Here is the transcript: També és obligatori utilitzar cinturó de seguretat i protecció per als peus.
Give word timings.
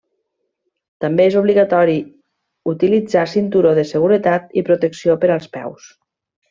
També 1.05 1.27
és 1.31 1.37
obligatori 1.41 1.97
utilitzar 2.73 3.29
cinturó 3.37 3.77
de 3.81 3.87
seguretat 3.93 4.53
i 4.63 4.69
protecció 4.71 5.23
per 5.25 5.35
als 5.37 5.51
peus. 5.59 5.91